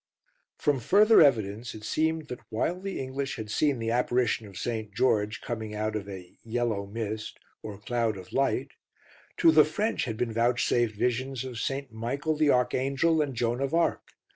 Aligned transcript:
From 0.57 0.79
further 0.79 1.21
evidence 1.21 1.75
it 1.75 1.83
seemed 1.83 2.27
that 2.29 2.39
while 2.49 2.79
the 2.81 2.99
English 2.99 3.35
had 3.35 3.51
seen 3.51 3.77
the 3.77 3.91
apparition 3.91 4.47
of 4.47 4.57
St. 4.57 4.91
George 4.91 5.41
coming 5.41 5.75
out 5.75 5.95
of 5.95 6.09
a 6.09 6.39
"yellow 6.43 6.87
mist" 6.87 7.37
or 7.61 7.77
"cloud 7.77 8.17
of 8.17 8.33
light," 8.33 8.71
to 9.37 9.51
the 9.51 9.63
French 9.63 10.05
had 10.05 10.17
been 10.17 10.33
vouchsafed 10.33 10.95
visions 10.95 11.45
of 11.45 11.59
St. 11.59 11.91
Michael 11.91 12.35
the 12.35 12.49
Archangel 12.49 13.21
and 13.21 13.35
Joan 13.35 13.61
of 13.61 13.75
Arc. 13.75 14.13